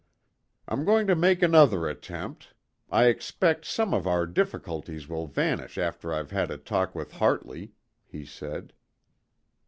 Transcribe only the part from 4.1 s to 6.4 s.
difficulties will vanish after I've